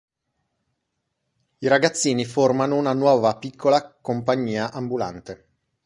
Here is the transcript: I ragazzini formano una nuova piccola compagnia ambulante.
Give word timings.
I 1.59 1.67
ragazzini 1.67 2.25
formano 2.25 2.75
una 2.75 2.91
nuova 2.93 3.37
piccola 3.37 3.95
compagnia 4.01 4.71
ambulante. 4.71 5.47